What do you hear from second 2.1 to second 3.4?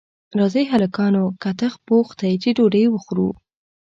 دی چې ډوډۍ وخورو